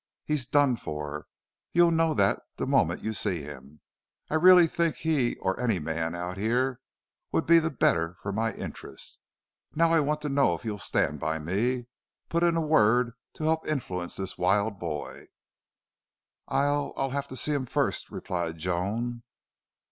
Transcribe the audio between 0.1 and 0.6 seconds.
"He's